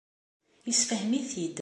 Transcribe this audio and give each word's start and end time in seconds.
Yessefhem-it-id. 0.67 1.49